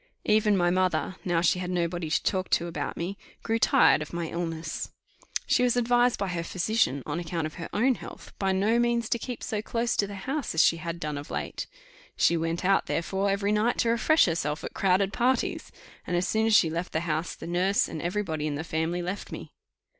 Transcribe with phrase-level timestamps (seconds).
[0.25, 4.13] Even my mother, now she had nobody to talk to about me, grew tired of
[4.13, 4.89] my illness.
[5.45, 9.07] She was advised by her physician, on account of her own health, by no means
[9.09, 11.67] to keep so close to the house as she had done of late:
[12.17, 15.71] she went out therefore every night to refresh herself at crowded parties;
[16.07, 18.63] and as soon as she left the house, the nurse and every body in the
[18.63, 19.51] family left me.